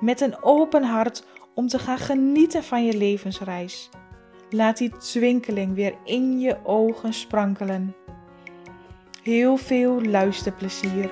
[0.00, 1.24] met een open hart
[1.54, 3.90] om te gaan genieten van je levensreis.
[4.50, 7.94] Laat die twinkeling weer in je ogen sprankelen.
[9.22, 11.10] Heel veel luisterplezier.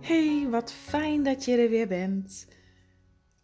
[0.00, 2.46] Hey, wat fijn dat je er weer bent.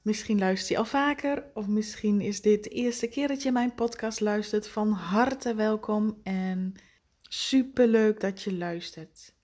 [0.03, 3.75] Misschien luister je al vaker, of misschien is dit de eerste keer dat je mijn
[3.75, 4.69] podcast luistert.
[4.69, 6.75] Van harte welkom en
[7.21, 9.35] super leuk dat je luistert.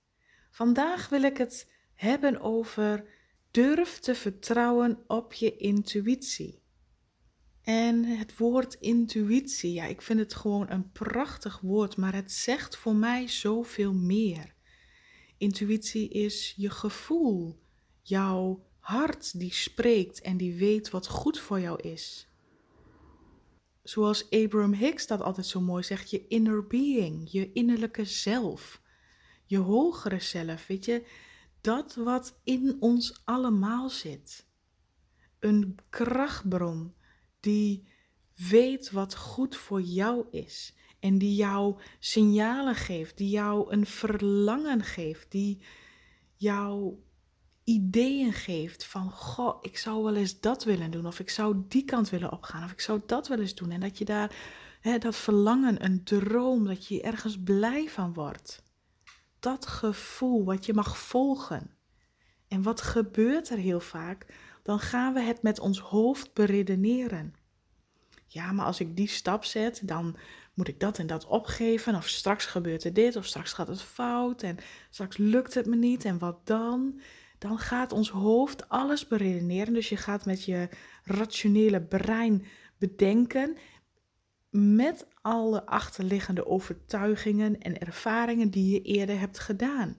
[0.50, 3.04] Vandaag wil ik het hebben over
[3.50, 6.62] durf te vertrouwen op je intuïtie.
[7.62, 12.76] En het woord intuïtie, ja, ik vind het gewoon een prachtig woord, maar het zegt
[12.76, 14.54] voor mij zoveel meer.
[15.38, 17.62] Intuïtie is je gevoel,
[18.02, 22.28] jouw hart die spreekt en die weet wat goed voor jou is.
[23.82, 28.82] Zoals Abraham Hicks dat altijd zo mooi zegt, je inner being, je innerlijke zelf,
[29.44, 31.06] je hogere zelf, weet je,
[31.60, 34.46] dat wat in ons allemaal zit.
[35.38, 36.94] Een krachtbron
[37.40, 37.88] die
[38.34, 44.82] weet wat goed voor jou is en die jou signalen geeft, die jou een verlangen
[44.82, 45.62] geeft, die
[46.36, 46.98] jou
[47.66, 51.84] ideeën geeft van, goh, ik zou wel eens dat willen doen, of ik zou die
[51.84, 53.70] kant willen opgaan, of ik zou dat wel eens doen.
[53.70, 54.36] En dat je daar,
[54.80, 58.62] hè, dat verlangen, een droom, dat je ergens blij van wordt.
[59.40, 61.70] Dat gevoel wat je mag volgen.
[62.48, 64.26] En wat gebeurt er heel vaak?
[64.62, 67.34] Dan gaan we het met ons hoofd beredeneren.
[68.26, 70.16] Ja, maar als ik die stap zet, dan
[70.54, 71.94] moet ik dat en dat opgeven.
[71.94, 74.42] Of straks gebeurt er dit, of straks gaat het fout.
[74.42, 74.56] En
[74.90, 76.04] straks lukt het me niet.
[76.04, 77.00] En wat dan?
[77.48, 79.74] Dan gaat ons hoofd alles beredeneren.
[79.74, 80.68] Dus je gaat met je
[81.04, 82.44] rationele brein
[82.78, 83.56] bedenken
[84.50, 89.96] met alle achterliggende overtuigingen en ervaringen die je eerder hebt gedaan.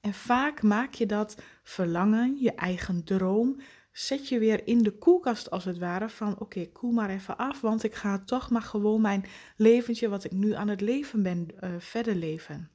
[0.00, 3.60] En vaak maak je dat verlangen, je eigen droom,
[3.92, 7.60] zet je weer in de koelkast als het ware van oké, koel maar even af,
[7.60, 9.24] want ik ga toch maar gewoon mijn
[9.56, 12.70] leventje wat ik nu aan het leven ben uh, verder leven.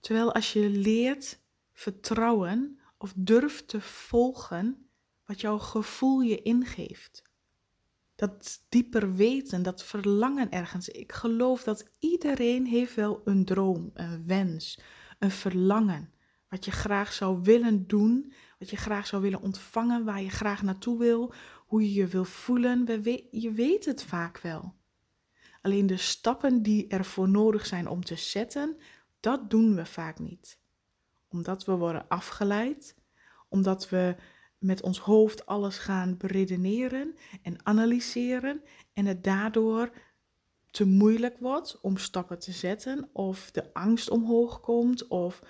[0.00, 1.40] Terwijl als je leert
[1.72, 4.88] vertrouwen of durf te volgen
[5.24, 7.22] wat jouw gevoel je ingeeft.
[8.14, 10.88] Dat dieper weten, dat verlangen ergens.
[10.88, 14.80] Ik geloof dat iedereen heeft wel een droom, een wens,
[15.18, 16.12] een verlangen.
[16.48, 20.62] Wat je graag zou willen doen, wat je graag zou willen ontvangen, waar je graag
[20.62, 21.34] naartoe wil,
[21.66, 23.02] hoe je je wil voelen.
[23.30, 24.74] Je weet het vaak wel.
[25.62, 28.76] Alleen de stappen die ervoor nodig zijn om te zetten,
[29.20, 30.58] dat doen we vaak niet
[31.28, 32.96] omdat we worden afgeleid,
[33.48, 34.16] omdat we
[34.58, 38.62] met ons hoofd alles gaan beredeneren en analyseren
[38.92, 39.90] en het daardoor
[40.70, 45.42] te moeilijk wordt om stappen te zetten of de angst omhoog komt of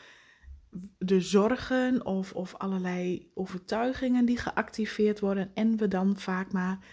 [0.98, 6.86] de zorgen of, of allerlei overtuigingen die geactiveerd worden en we dan vaak maar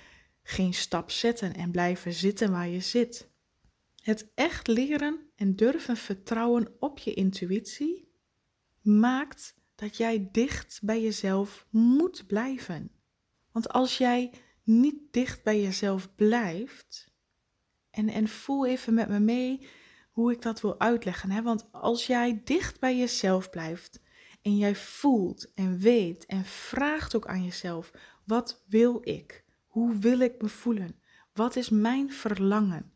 [0.43, 3.29] geen stap zetten en blijven zitten waar je zit.
[4.01, 8.13] Het echt leren en durven vertrouwen op je intuïtie
[8.85, 12.91] maakt dat jij dicht bij jezelf moet blijven.
[13.51, 17.13] Want als jij niet dicht bij jezelf blijft,
[17.95, 19.67] en, en voel even met me mee
[20.11, 21.31] hoe ik dat wil uitleggen.
[21.31, 21.41] Hè?
[21.41, 23.99] Want als jij dicht bij jezelf blijft
[24.41, 27.91] en jij voelt en weet en vraagt ook aan jezelf:
[28.23, 29.43] wat wil ik?
[29.65, 30.99] Hoe wil ik me voelen?
[31.33, 32.93] Wat is mijn verlangen?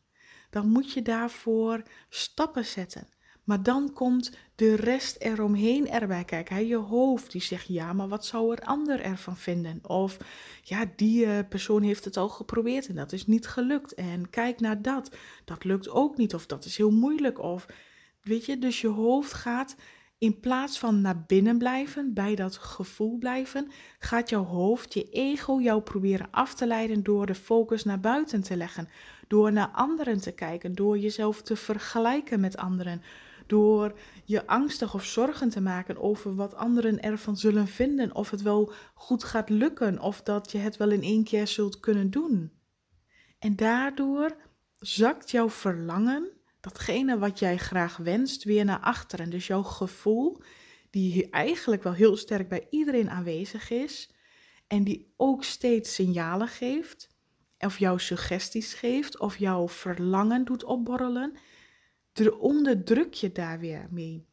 [0.50, 3.08] Dan moet je daarvoor stappen zetten.
[3.50, 6.68] Maar dan komt de rest eromheen erbij kijken.
[6.68, 9.80] Je hoofd die zegt ja, maar wat zou er ander ervan vinden?
[9.82, 10.18] Of
[10.64, 13.94] ja, die eh, persoon heeft het al geprobeerd en dat is niet gelukt.
[13.94, 15.16] En kijk naar dat,
[15.46, 17.40] dat lukt ook niet of dat is heel moeilijk.
[17.40, 17.66] Of
[18.22, 19.76] weet je, dus je hoofd gaat
[20.18, 25.60] in plaats van naar binnen blijven, bij dat gevoel blijven, gaat jouw hoofd, je ego,
[25.62, 28.90] jou proberen af te leiden door de focus naar buiten te leggen.
[29.28, 33.02] Door naar anderen te kijken, door jezelf te vergelijken met anderen
[33.50, 38.42] door je angstig of zorgen te maken over wat anderen ervan zullen vinden, of het
[38.42, 42.52] wel goed gaat lukken, of dat je het wel in één keer zult kunnen doen.
[43.40, 44.36] En daardoor
[44.78, 49.30] zakt jouw verlangen datgene wat jij graag wenst weer naar achteren.
[49.30, 50.42] Dus jouw gevoel,
[50.90, 54.12] die eigenlijk wel heel sterk bij iedereen aanwezig is
[54.68, 57.10] en die ook steeds signalen geeft,
[57.60, 61.38] of jouw suggesties geeft, of jouw verlangen doet opborrelen,
[62.28, 64.28] onderdruk je daar weer mee.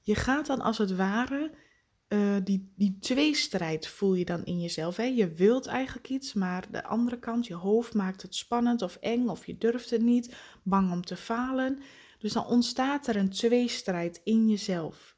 [0.00, 1.50] Je gaat dan als het ware
[2.08, 4.96] uh, die, die tweestrijd voel je dan in jezelf.
[4.96, 5.04] Hè?
[5.04, 9.28] Je wilt eigenlijk iets, maar de andere kant, je hoofd maakt het spannend of eng
[9.28, 11.78] of je durft het niet, bang om te falen.
[12.18, 15.16] Dus dan ontstaat er een tweestrijd in jezelf.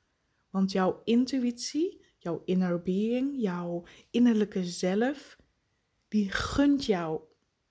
[0.50, 5.36] Want jouw intuïtie, jouw inner being, jouw innerlijke zelf,
[6.08, 7.20] die gunt jou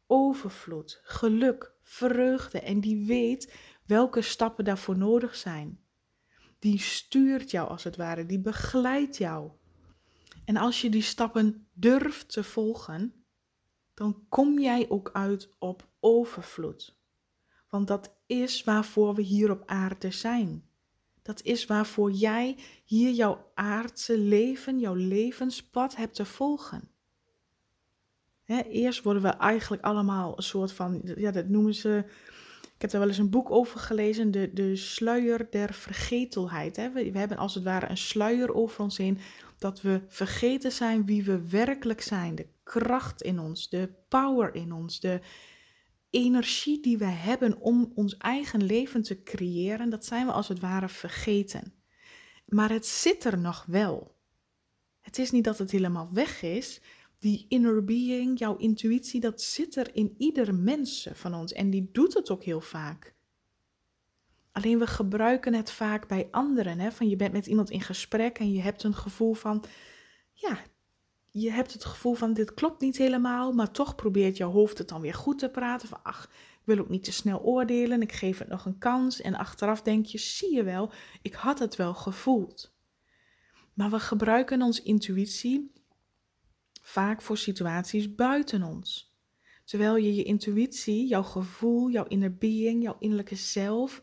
[0.08, 3.54] overvloed, geluk, vreugde en die weet
[3.88, 5.80] welke stappen daarvoor nodig zijn
[6.60, 9.52] die stuurt jou als het ware, die begeleidt jou.
[10.46, 13.14] En als je die stappen durft te volgen,
[13.94, 16.98] dan kom jij ook uit op overvloed.
[17.70, 20.66] Want dat is waarvoor we hier op aarde zijn.
[21.22, 26.90] Dat is waarvoor jij hier jouw aardse leven, jouw levenspad hebt te volgen.
[28.70, 32.06] eerst worden we eigenlijk allemaal een soort van, ja, dat noemen ze
[32.78, 36.76] ik heb daar wel eens een boek over gelezen, de, de sluier der vergetelheid.
[36.76, 36.92] Hè?
[36.92, 39.20] We, we hebben als het ware een sluier over ons heen,
[39.58, 42.36] dat we vergeten zijn wie we werkelijk zijn.
[42.36, 45.22] De kracht in ons, de power in ons, de
[46.10, 50.60] energie die we hebben om ons eigen leven te creëren, dat zijn we als het
[50.60, 51.74] ware vergeten.
[52.46, 54.16] Maar het zit er nog wel.
[55.02, 56.82] Het is niet dat het helemaal weg is,
[57.20, 61.90] die inner being, jouw intuïtie, dat zit er in ieder mens van ons en die
[61.92, 63.16] doet het ook heel vaak.
[64.52, 66.80] Alleen we gebruiken het vaak bij anderen.
[66.80, 66.92] Hè?
[66.92, 69.64] Van je bent met iemand in gesprek en je hebt een gevoel van,
[70.34, 70.60] ja,
[71.32, 74.88] je hebt het gevoel van dit klopt niet helemaal, maar toch probeert jouw hoofd het
[74.88, 75.88] dan weer goed te praten.
[75.88, 79.22] Van ach, ik wil ook niet te snel oordelen, ik geef het nog een kans.
[79.22, 80.92] En achteraf denk je, zie je wel,
[81.22, 82.76] ik had het wel gevoeld.
[83.74, 85.72] Maar we gebruiken onze intuïtie
[86.88, 89.16] vaak voor situaties buiten ons.
[89.64, 94.02] Terwijl je je intuïtie, jouw gevoel, jouw inner being, jouw innerlijke zelf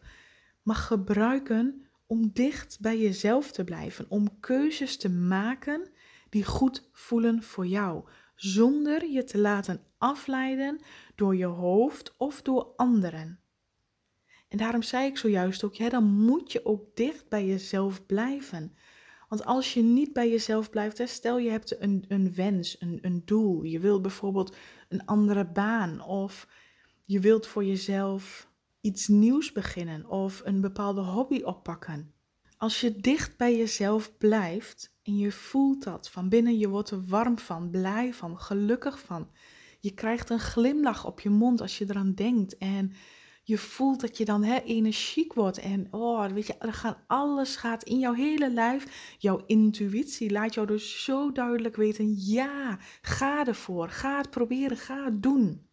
[0.63, 5.91] mag gebruiken om dicht bij jezelf te blijven, om keuzes te maken
[6.29, 8.05] die goed voelen voor jou,
[8.35, 10.81] zonder je te laten afleiden
[11.15, 13.41] door je hoofd of door anderen.
[14.49, 18.77] En daarom zei ik zojuist ook, ja, dan moet je ook dicht bij jezelf blijven.
[19.35, 22.99] Want als je niet bij jezelf blijft, hè, stel je hebt een, een wens, een,
[23.03, 23.63] een doel.
[23.63, 24.57] Je wilt bijvoorbeeld
[24.89, 26.49] een andere baan of
[27.05, 28.49] je wilt voor jezelf
[28.81, 32.13] iets nieuws beginnen of een bepaalde hobby oppakken.
[32.57, 37.07] Als je dicht bij jezelf blijft en je voelt dat van binnen, je wordt er
[37.07, 39.29] warm van, blij van, gelukkig van.
[39.81, 42.93] Je krijgt een glimlach op je mond als je eraan denkt en
[43.47, 45.59] je voelt dat je dan hè, energiek wordt.
[45.59, 49.15] En oh, weet je, er gaat, alles gaat in jouw hele lijf.
[49.19, 53.89] Jouw intuïtie laat jou dus zo duidelijk weten: ja, ga ervoor.
[53.89, 55.69] Ga het proberen, ga het doen.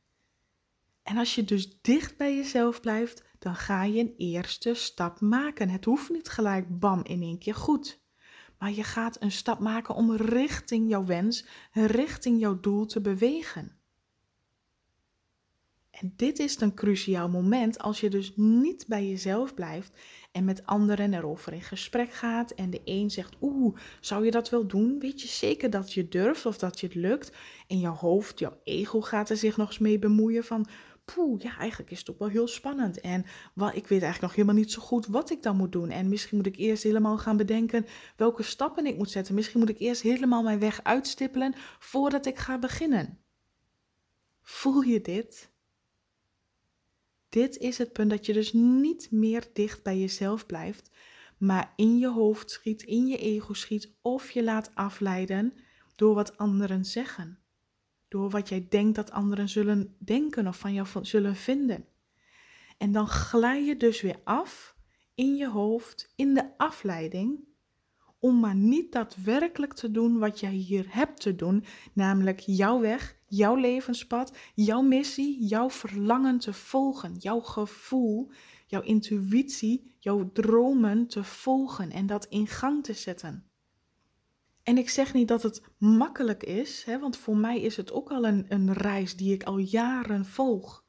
[1.04, 5.70] En als je dus dicht bij jezelf blijft, dan ga je een eerste stap maken.
[5.70, 8.02] Het hoeft niet gelijk bam in één keer goed.
[8.58, 13.81] Maar je gaat een stap maken om richting jouw wens, richting jouw doel te bewegen.
[16.04, 19.92] Dit is een cruciaal moment als je dus niet bij jezelf blijft
[20.32, 24.50] en met anderen erover in gesprek gaat en de een zegt, oeh, zou je dat
[24.50, 25.00] wel doen?
[25.00, 27.32] Weet je zeker dat je durft of dat je het lukt?
[27.68, 30.68] En jouw hoofd, jouw ego gaat er zich nog eens mee bemoeien van,
[31.06, 33.00] poeh, ja, eigenlijk is het ook wel heel spannend.
[33.00, 35.90] En wel, ik weet eigenlijk nog helemaal niet zo goed wat ik dan moet doen.
[35.90, 39.36] En misschien moet ik eerst helemaal gaan bedenken welke stappen ik moet zetten.
[39.36, 43.20] Misschien moet ik eerst helemaal mijn weg uitstippelen voordat ik ga beginnen.
[44.42, 45.51] Voel je dit?
[47.32, 50.92] Dit is het punt dat je dus niet meer dicht bij jezelf blijft,
[51.38, 55.54] maar in je hoofd schiet, in je ego schiet of je laat afleiden
[55.96, 57.40] door wat anderen zeggen.
[58.08, 61.86] Door wat jij denkt dat anderen zullen denken of van jou zullen vinden.
[62.78, 64.76] En dan glij je dus weer af
[65.16, 67.40] in je hoofd, in de afleiding,
[68.22, 71.64] om maar niet daadwerkelijk te doen wat jij hier hebt te doen,
[71.94, 78.32] namelijk jouw weg, jouw levenspad, jouw missie, jouw verlangen te volgen, jouw gevoel,
[78.68, 83.46] jouw intuïtie, jouw dromen te volgen en dat in gang te zetten.
[84.64, 88.12] En ik zeg niet dat het makkelijk is, hè, want voor mij is het ook
[88.12, 90.81] al een, een reis die ik al jaren volg.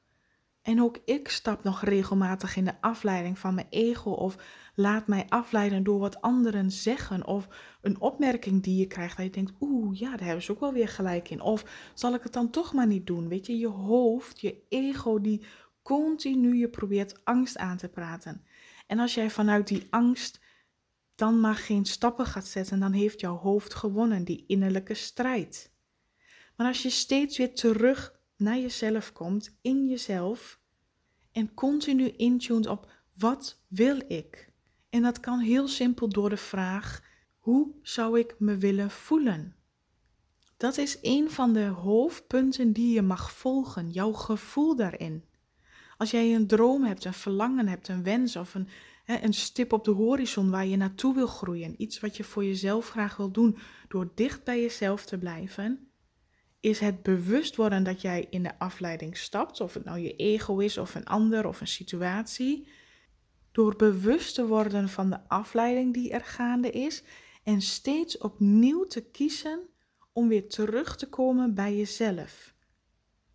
[0.63, 4.37] En ook ik stap nog regelmatig in de afleiding van mijn ego of
[4.75, 7.49] laat mij afleiden door wat anderen zeggen of
[7.81, 10.73] een opmerking die je krijgt dat je denkt, oeh, ja, daar hebben ze ook wel
[10.73, 11.41] weer gelijk in.
[11.41, 13.29] Of zal ik het dan toch maar niet doen?
[13.29, 15.45] Weet je, je hoofd, je ego, die
[15.83, 18.45] continu je probeert angst aan te praten.
[18.87, 20.41] En als jij vanuit die angst
[21.15, 25.73] dan maar geen stappen gaat zetten, dan heeft jouw hoofd gewonnen, die innerlijke strijd.
[26.57, 30.61] Maar als je steeds weer terug naar jezelf komt, in jezelf,
[31.33, 34.53] en continu intuned op wat wil ik?
[34.91, 37.03] En dat kan heel simpel door de vraag:
[37.39, 39.57] hoe zou ik me willen voelen?
[40.57, 45.25] Dat is een van de hoofdpunten die je mag volgen, jouw gevoel daarin.
[45.97, 48.69] Als jij een droom hebt, een verlangen hebt, een wens of een,
[49.05, 52.45] hè, een stip op de horizon waar je naartoe wil groeien, iets wat je voor
[52.45, 53.59] jezelf graag wil doen
[53.89, 55.92] door dicht bij jezelf te blijven,
[56.63, 60.59] is het bewust worden dat jij in de afleiding stapt, of het nou je ego
[60.59, 62.69] is of een ander of een situatie,
[63.53, 67.03] door bewust te worden van de afleiding die er gaande is
[67.43, 69.69] en steeds opnieuw te kiezen
[70.13, 72.55] om weer terug te komen bij jezelf.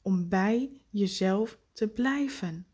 [0.02, 2.68] Om bij jezelf te blijven.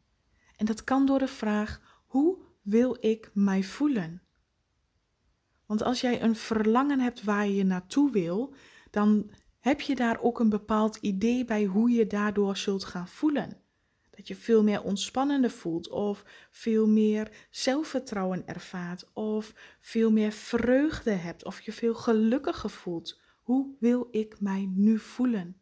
[0.56, 4.22] En dat kan door de vraag: hoe wil ik mij voelen?
[5.66, 8.56] Want als jij een verlangen hebt waar je naartoe wil,
[8.90, 9.32] dan
[9.64, 13.58] heb je daar ook een bepaald idee bij hoe je daardoor zult gaan voelen.
[14.10, 21.12] Dat je veel meer ontspannender voelt, of veel meer zelfvertrouwen ervaart, of veel meer vreugde
[21.12, 23.22] hebt, of je veel gelukkiger voelt.
[23.42, 25.62] Hoe wil ik mij nu voelen?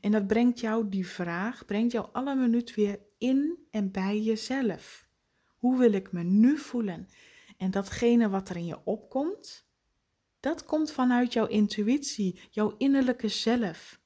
[0.00, 5.08] En dat brengt jou die vraag, brengt jou alle minuut weer in en bij jezelf.
[5.56, 7.08] Hoe wil ik me nu voelen?
[7.56, 9.67] En datgene wat er in je opkomt,
[10.40, 14.00] dat komt vanuit jouw intuïtie, jouw innerlijke zelf.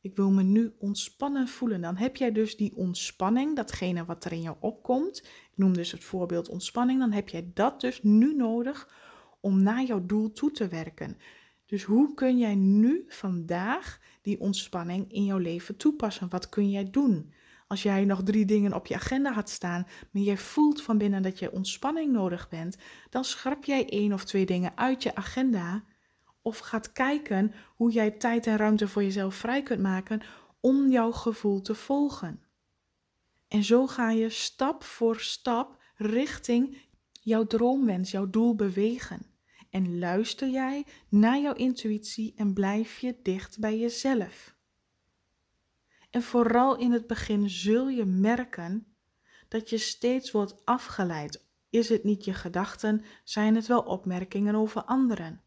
[0.00, 1.80] Ik wil me nu ontspannen voelen.
[1.80, 5.18] Dan heb jij dus die ontspanning, datgene wat er in jou opkomt.
[5.22, 6.98] Ik noem dus het voorbeeld ontspanning.
[6.98, 8.88] Dan heb jij dat dus nu nodig
[9.40, 11.16] om naar jouw doel toe te werken.
[11.66, 16.28] Dus hoe kun jij nu vandaag die ontspanning in jouw leven toepassen?
[16.28, 17.32] Wat kun jij doen?
[17.70, 21.22] Als jij nog drie dingen op je agenda had staan, maar jij voelt van binnen
[21.22, 22.76] dat je ontspanning nodig bent,
[23.10, 25.84] dan schrap jij één of twee dingen uit je agenda
[26.42, 30.20] of gaat kijken hoe jij tijd en ruimte voor jezelf vrij kunt maken
[30.60, 32.42] om jouw gevoel te volgen.
[33.48, 36.78] En zo ga je stap voor stap richting
[37.12, 39.26] jouw droomwens, jouw doel bewegen.
[39.70, 44.58] En luister jij naar jouw intuïtie en blijf je dicht bij jezelf.
[46.10, 48.94] En vooral in het begin zul je merken
[49.48, 51.44] dat je steeds wordt afgeleid.
[51.70, 55.42] Is het niet je gedachten, zijn het wel opmerkingen over anderen.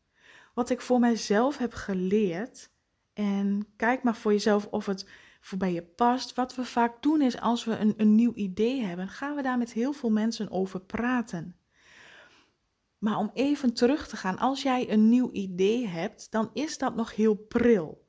[0.53, 2.71] Wat ik voor mijzelf heb geleerd,
[3.13, 6.35] en kijk maar voor jezelf of het voorbij je past.
[6.35, 9.57] Wat we vaak doen is als we een, een nieuw idee hebben, gaan we daar
[9.57, 11.55] met heel veel mensen over praten.
[12.97, 16.95] Maar om even terug te gaan, als jij een nieuw idee hebt, dan is dat
[16.95, 18.02] nog heel pril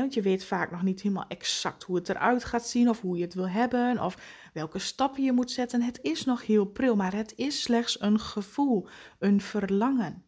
[0.00, 3.16] want je weet vaak nog niet helemaal exact hoe het eruit gaat zien of hoe
[3.16, 4.18] je het wil hebben of
[4.52, 5.82] welke stappen je moet zetten.
[5.82, 8.88] Het is nog heel pril, maar het is slechts een gevoel,
[9.18, 10.22] een verlangen.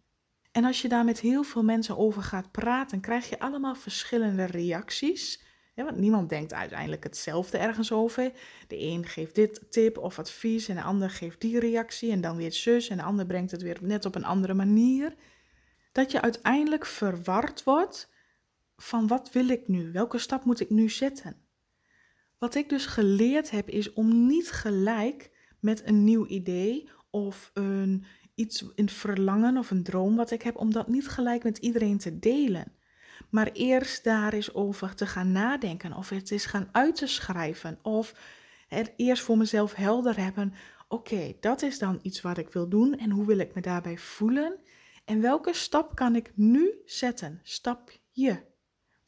[0.52, 4.44] En als je daar met heel veel mensen over gaat praten, krijg je allemaal verschillende
[4.44, 5.42] reacties.
[5.74, 8.32] want niemand denkt uiteindelijk hetzelfde ergens over.
[8.68, 12.36] De een geeft dit tip of advies en de ander geeft die reactie en dan
[12.36, 15.14] weer zus en de ander brengt het weer net op een andere manier.
[15.92, 18.09] Dat je uiteindelijk verward wordt
[18.82, 19.92] van wat wil ik nu?
[19.92, 21.36] Welke stap moet ik nu zetten?
[22.38, 28.04] Wat ik dus geleerd heb is om niet gelijk met een nieuw idee of een,
[28.34, 31.98] iets, een verlangen of een droom wat ik heb, om dat niet gelijk met iedereen
[31.98, 32.72] te delen.
[33.30, 37.78] Maar eerst daar eens over te gaan nadenken of het is gaan uit te schrijven
[37.82, 38.14] of
[38.68, 40.54] het eerst voor mezelf helder hebben.
[40.88, 43.98] Oké, dat is dan iets wat ik wil doen en hoe wil ik me daarbij
[43.98, 44.58] voelen?
[45.04, 47.40] En welke stap kan ik nu zetten?
[47.42, 48.48] Stapje.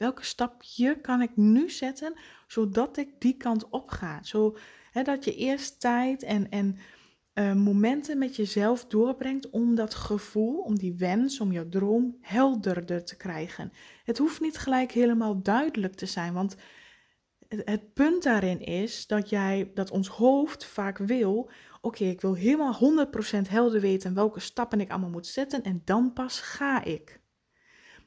[0.03, 2.15] Welke stapje kan ik nu zetten
[2.47, 4.19] zodat ik die kant op ga?
[4.23, 6.77] Zodat dat je eerst tijd en, en
[7.35, 13.05] uh, momenten met jezelf doorbrengt om dat gevoel, om die wens, om jouw droom helderder
[13.05, 13.73] te krijgen.
[14.05, 16.57] Het hoeft niet gelijk helemaal duidelijk te zijn, want
[17.49, 22.35] het, het punt daarin is dat jij, dat ons hoofd vaak wil, oké, ik wil
[22.35, 23.07] helemaal
[23.45, 27.22] 100% helder weten welke stappen ik allemaal moet zetten en dan pas ga ik.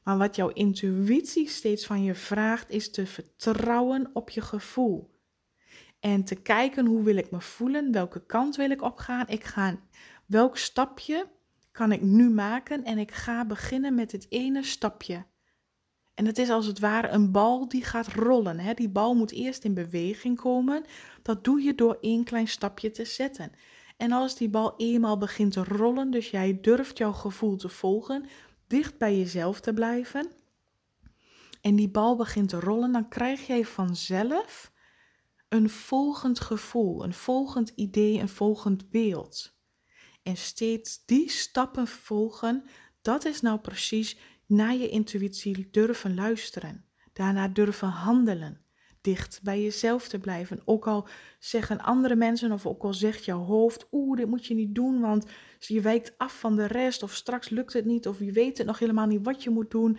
[0.06, 5.10] Maar wat jouw intuïtie steeds van je vraagt, is te vertrouwen op je gevoel.
[6.00, 9.28] En te kijken hoe wil ik me voelen, welke kant wil ik opgaan.
[9.28, 9.78] Ik ga,
[10.26, 11.28] welk stapje
[11.72, 15.24] kan ik nu maken en ik ga beginnen met het ene stapje.
[16.14, 18.58] En het is als het ware een bal die gaat rollen.
[18.58, 18.74] Hè?
[18.74, 20.84] Die bal moet eerst in beweging komen.
[21.22, 23.52] Dat doe je door één klein stapje te zetten.
[23.96, 28.26] En als die bal eenmaal begint te rollen, dus jij durft jouw gevoel te volgen,
[28.66, 30.30] dicht bij jezelf te blijven
[31.66, 34.72] en die bal begint te rollen, dan krijg jij vanzelf
[35.48, 39.58] een volgend gevoel, een volgend idee, een volgend beeld.
[40.22, 42.64] En steeds die stappen volgen,
[43.02, 46.84] dat is nou precies naar je intuïtie durven luisteren.
[47.12, 48.65] Daarna durven handelen.
[49.06, 50.60] Dicht bij jezelf te blijven.
[50.64, 51.08] Ook al
[51.38, 55.00] zeggen andere mensen of ook al zegt jouw hoofd: Oeh, dit moet je niet doen,
[55.00, 55.26] want
[55.58, 57.02] je wijkt af van de rest.
[57.02, 58.08] Of straks lukt het niet.
[58.08, 59.98] Of je weet het nog helemaal niet wat je moet doen.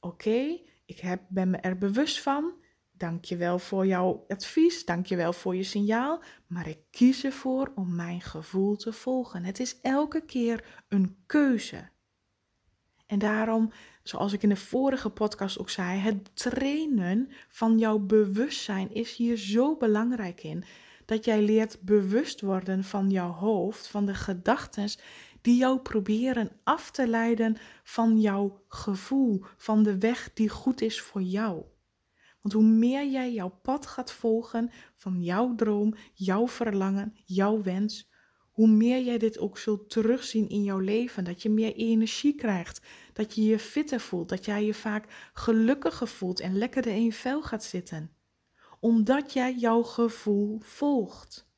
[0.00, 2.52] Oké, ik heb, ben me er bewust van.
[2.92, 4.84] Dank je wel voor jouw advies.
[4.84, 6.22] Dank je wel voor je signaal.
[6.46, 9.44] Maar ik kies ervoor om mijn gevoel te volgen.
[9.44, 11.88] Het is elke keer een keuze.
[13.06, 13.72] En daarom,
[14.02, 19.36] zoals ik in de vorige podcast ook zei, het trainen van jouw bewustzijn is hier
[19.36, 20.64] zo belangrijk in.
[21.04, 24.88] Dat jij leert bewust worden van jouw hoofd, van de gedachten
[25.40, 31.00] die jou proberen af te leiden van jouw gevoel, van de weg die goed is
[31.00, 31.64] voor jou.
[32.40, 38.10] Want hoe meer jij jouw pad gaat volgen van jouw droom, jouw verlangen, jouw wens,
[38.56, 41.24] hoe meer jij dit ook zult terugzien in jouw leven.
[41.24, 42.80] Dat je meer energie krijgt,
[43.12, 47.12] dat je je fitter voelt, dat jij je vaak gelukkiger voelt en lekkerder in je
[47.12, 48.10] vel gaat zitten.
[48.80, 51.48] Omdat jij jouw gevoel volgt.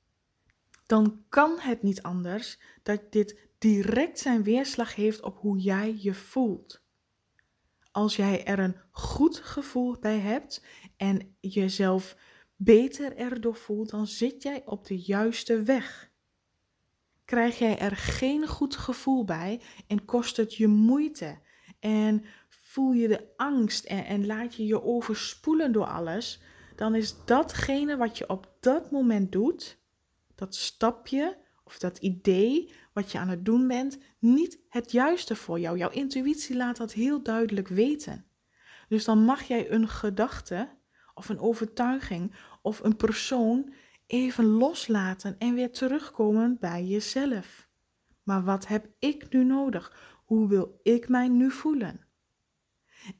[0.86, 6.14] Dan kan het niet anders dat dit direct zijn weerslag heeft op hoe jij je
[6.14, 6.82] voelt.
[7.90, 10.64] Als jij er een goed gevoel bij hebt
[10.96, 12.16] en jezelf
[12.56, 16.07] beter erdoor voelt, dan zit jij op de juiste weg
[17.28, 21.38] krijg jij er geen goed gevoel bij en kost het je moeite.
[21.80, 26.42] En voel je de angst en, laat je je overspoelen door alles,
[26.76, 29.78] dan is datgene wat je op dat moment doet,
[30.34, 35.60] dat stapje of dat idee wat je aan het doen bent, niet het juiste voor
[35.60, 35.78] jou.
[35.78, 38.26] Jouw intuïtie laat dat heel duidelijk weten.
[38.88, 40.76] Dus dan mag jij een gedachte
[41.14, 43.72] of een overtuiging of een persoon
[44.08, 47.68] even loslaten en weer terugkomen bij jezelf.
[48.22, 49.96] Maar wat heb ik nu nodig?
[50.24, 52.06] Hoe wil ik mij nu voelen?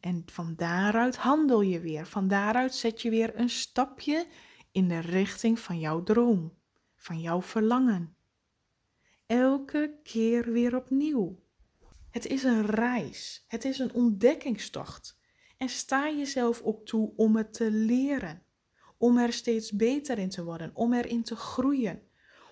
[0.00, 2.06] En van daaruit handel je weer.
[2.06, 4.26] Van daaruit zet je weer een stapje
[4.72, 6.58] in de richting van jouw droom,
[6.96, 8.16] van jouw verlangen.
[9.26, 11.42] Elke keer weer opnieuw.
[12.10, 15.18] Het is een reis, het is een ontdekkingstocht.
[15.56, 18.42] En sta jezelf op toe om het te leren
[18.98, 22.02] om er steeds beter in te worden, om erin te groeien.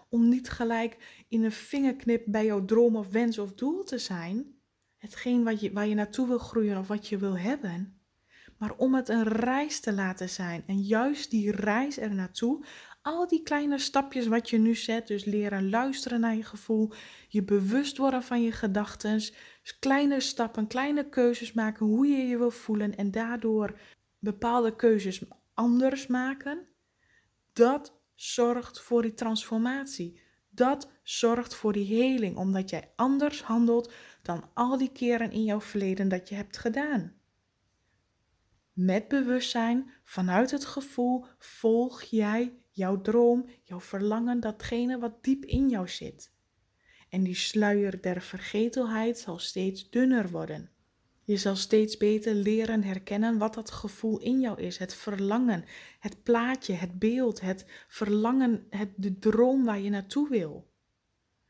[0.09, 4.55] Om niet gelijk in een vingerknip bij jouw droom of wens of doel te zijn,
[4.97, 8.01] hetgeen wat je, waar je naartoe wil groeien of wat je wil hebben,
[8.59, 10.63] maar om het een reis te laten zijn.
[10.67, 12.65] En juist die reis er naartoe,
[13.03, 16.93] al die kleine stapjes wat je nu zet, dus leren luisteren naar je gevoel,
[17.29, 19.23] je bewust worden van je gedachten,
[19.79, 23.79] kleine stappen, kleine keuzes maken hoe je je wil voelen en daardoor
[24.19, 25.23] bepaalde keuzes
[25.57, 26.67] anders maken,
[27.53, 30.21] dat zorgt voor die transformatie.
[30.51, 33.93] Dat zorgt voor die heling, omdat jij anders handelt
[34.23, 37.15] dan al die keren in jouw verleden dat je hebt gedaan.
[38.73, 45.69] Met bewustzijn, vanuit het gevoel, volg jij jouw droom, jouw verlangen, datgene wat diep in
[45.69, 46.35] jou zit.
[47.09, 50.71] En die sluier der vergetelheid zal steeds dunner worden.
[51.27, 54.79] Je zal steeds beter leren herkennen wat dat gevoel in jou is.
[54.79, 55.65] Het verlangen,
[55.99, 60.71] het plaatje, het beeld, het verlangen, het, de droom waar je naartoe wil.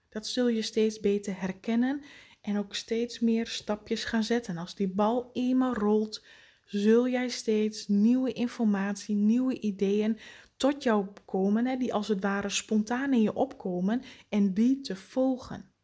[0.09, 2.03] Dat zul je steeds beter herkennen
[2.41, 4.57] en ook steeds meer stapjes gaan zetten.
[4.57, 6.25] Als die bal eenmaal rolt,
[6.65, 10.19] zul jij steeds nieuwe informatie, nieuwe ideeën
[10.57, 14.97] tot jou komen, hè, die als het ware spontaan in je opkomen en die te
[14.97, 15.76] volgen.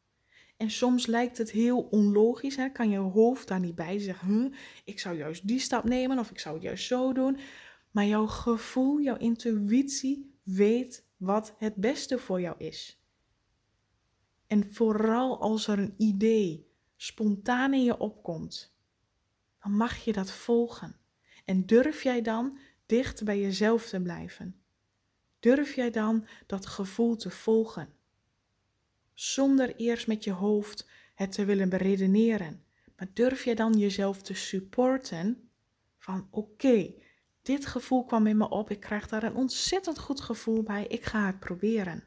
[0.63, 2.69] En soms lijkt het heel onlogisch, hè?
[2.69, 6.39] kan je hoofd daar niet bij zeggen, ik zou juist die stap nemen of ik
[6.39, 7.39] zou het juist zo doen.
[7.91, 13.03] Maar jouw gevoel, jouw intuïtie weet wat het beste voor jou is.
[14.47, 18.77] En vooral als er een idee spontaan in je opkomt,
[19.63, 20.97] dan mag je dat volgen.
[21.45, 24.63] En durf jij dan dicht bij jezelf te blijven?
[25.41, 28.02] Durf jij dan dat gevoel te volgen?
[29.23, 32.65] Zonder eerst met je hoofd het te willen beredeneren.
[32.97, 35.51] Maar durf je dan jezelf te supporten
[35.99, 36.95] van oké,
[37.43, 41.05] dit gevoel kwam in me op, ik krijg daar een ontzettend goed gevoel bij, ik
[41.05, 42.05] ga het proberen.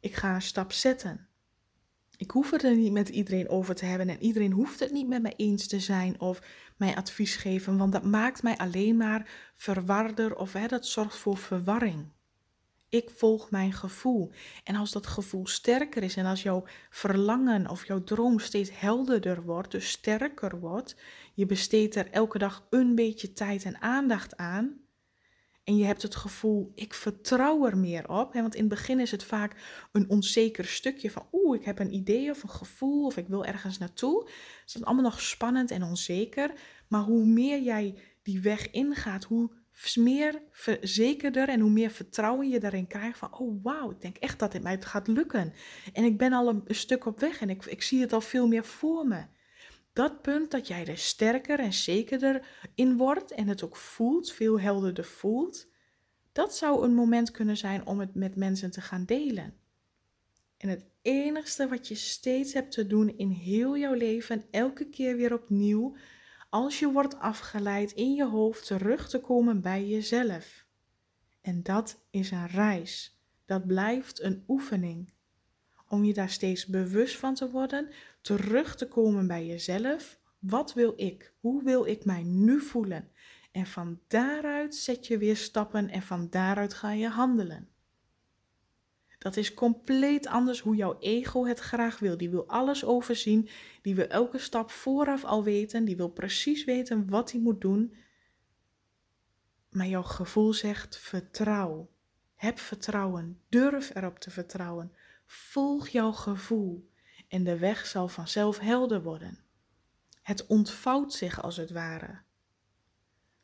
[0.00, 1.28] Ik ga een stap zetten.
[2.16, 5.08] Ik hoef het er niet met iedereen over te hebben en iedereen hoeft het niet
[5.08, 6.42] met mij eens te zijn of
[6.76, 11.36] mij advies geven, want dat maakt mij alleen maar verwarder of hè, dat zorgt voor
[11.36, 12.12] verwarring.
[12.92, 14.30] Ik volg mijn gevoel.
[14.64, 19.42] En als dat gevoel sterker is en als jouw verlangen of jouw droom steeds helderder
[19.42, 20.96] wordt, dus sterker wordt,
[21.34, 24.80] je besteedt er elke dag een beetje tijd en aandacht aan.
[25.64, 28.32] En je hebt het gevoel, ik vertrouw er meer op.
[28.32, 28.40] Hè?
[28.40, 31.94] Want in het begin is het vaak een onzeker stukje van, oeh, ik heb een
[31.94, 34.28] idee of een gevoel of ik wil ergens naartoe.
[34.60, 36.52] Het is allemaal nog spannend en onzeker.
[36.88, 39.50] Maar hoe meer jij die weg ingaat, hoe
[39.94, 44.38] meer verzekerder en hoe meer vertrouwen je daarin krijgt van, oh wauw, ik denk echt
[44.38, 45.52] dat dit mij gaat lukken.
[45.92, 48.46] En ik ben al een, stuk op weg en ik, ik zie het al veel
[48.48, 49.24] meer voor me.
[49.92, 54.60] Dat punt dat jij er sterker en zekerder in wordt en het ook voelt, veel
[54.60, 55.70] helderder voelt,
[56.32, 59.54] dat zou een moment kunnen zijn om het met mensen te gaan delen.
[60.56, 65.16] En het enigste wat je steeds hebt te doen in heel jouw leven, elke keer
[65.16, 65.96] weer opnieuw,
[66.52, 70.66] als je wordt afgeleid in je hoofd terug te komen bij jezelf.
[71.40, 73.20] En dat is een reis.
[73.44, 75.12] Dat blijft een oefening.
[75.88, 77.88] Om je daar steeds bewust van te worden,
[78.20, 80.18] terug te komen bij jezelf.
[80.38, 81.34] Wat wil ik?
[81.40, 83.08] Hoe wil ik mij nu voelen?
[83.52, 87.68] En van daaruit zet je weer stappen en van daaruit ga je handelen.
[89.22, 92.16] Dat is compleet anders hoe jouw ego het graag wil.
[92.16, 93.48] Die wil alles overzien,
[93.82, 97.96] die wil elke stap vooraf al weten, die wil precies weten wat hij moet doen.
[99.70, 101.90] Maar jouw gevoel zegt vertrouw.
[102.34, 104.92] Heb vertrouwen, durf erop te vertrouwen.
[105.26, 106.90] Volg jouw gevoel
[107.28, 109.38] en de weg zal vanzelf helder worden.
[110.22, 112.20] Het ontvouwt zich als het ware.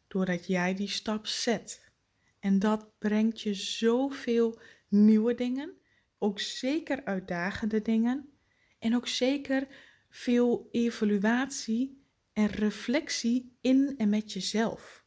[0.09, 1.91] Doordat jij die stap zet.
[2.39, 5.77] En dat brengt je zoveel nieuwe dingen,
[6.19, 8.29] ook zeker uitdagende dingen
[8.79, 9.67] en ook zeker
[10.09, 15.05] veel evaluatie en reflectie in en met jezelf.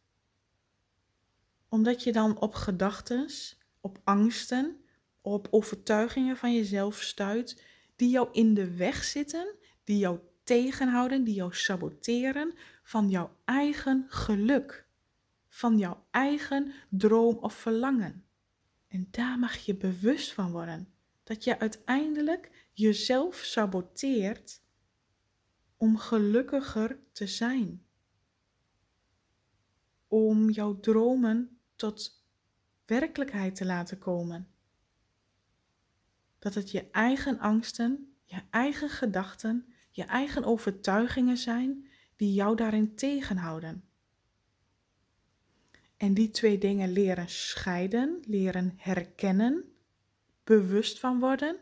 [1.70, 3.30] Omdat je dan op gedachten,
[3.82, 4.82] op angsten,
[5.22, 7.63] op overtuigingen van jezelf stuit
[7.96, 14.06] die jou in de weg zitten, die jou tegenhouden, die jou saboteren van jouw eigen
[14.08, 14.88] geluk,
[15.48, 18.26] van jouw eigen droom of verlangen.
[18.91, 20.93] En daar mag je bewust van worden.
[21.23, 24.62] Dat je uiteindelijk jezelf saboteert
[25.77, 27.86] om gelukkiger te zijn.
[30.08, 32.25] Om jouw dromen tot
[32.86, 34.47] werkelijkheid te laten komen.
[36.39, 42.95] Dat het je eigen angsten, je eigen gedachten, je eigen overtuigingen zijn die jou daarin
[42.95, 43.90] tegenhouden.
[46.01, 49.63] En die twee dingen leren scheiden, leren herkennen,
[50.43, 51.57] bewust van worden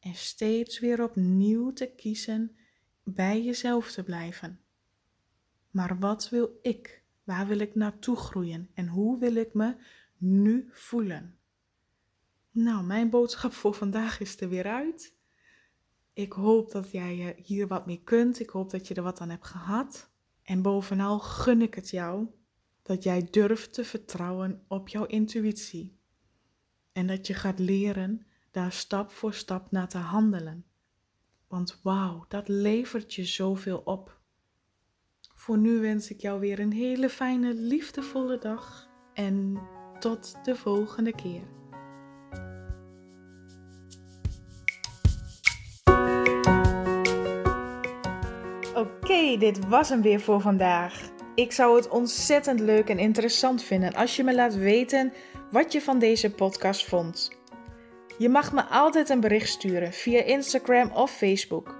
[0.00, 2.56] en steeds weer opnieuw te kiezen
[3.02, 4.60] bij jezelf te blijven.
[5.70, 7.02] Maar wat wil ik?
[7.24, 8.70] Waar wil ik naartoe groeien?
[8.74, 9.76] En hoe wil ik me
[10.16, 11.38] nu voelen?
[12.50, 15.14] Nou, mijn boodschap voor vandaag is er weer uit.
[16.12, 18.40] Ik hoop dat jij hier wat mee kunt.
[18.40, 20.10] Ik hoop dat je er wat aan hebt gehad.
[20.42, 22.28] En bovenal gun ik het jou
[22.82, 25.98] dat jij durft te vertrouwen op jouw intuïtie.
[26.92, 30.64] En dat je gaat leren daar stap voor stap naar te handelen.
[31.48, 34.20] Want wauw, dat levert je zoveel op.
[35.34, 39.60] Voor nu wens ik jou weer een hele fijne, liefdevolle dag en
[39.98, 41.42] tot de volgende keer.
[48.74, 51.10] Oké, dit was hem weer voor vandaag.
[51.34, 55.12] Ik zou het ontzettend leuk en interessant vinden als je me laat weten
[55.50, 57.30] wat je van deze podcast vond.
[58.18, 61.76] Je mag me altijd een bericht sturen via Instagram of Facebook.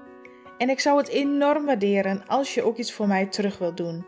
[0.59, 4.05] En ik zou het enorm waarderen als je ook iets voor mij terug wilt doen.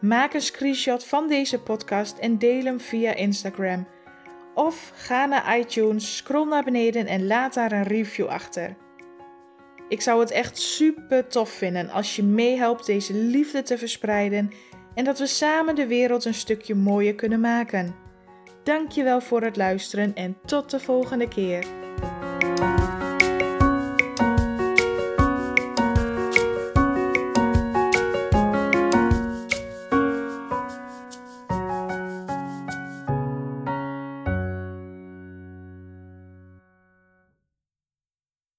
[0.00, 3.86] Maak een screenshot van deze podcast en deel hem via Instagram.
[4.54, 8.76] Of ga naar iTunes, scroll naar beneden en laat daar een review achter.
[9.88, 14.50] Ik zou het echt super tof vinden als je meehelpt deze liefde te verspreiden
[14.94, 17.94] en dat we samen de wereld een stukje mooier kunnen maken.
[18.62, 21.83] Dankjewel voor het luisteren en tot de volgende keer.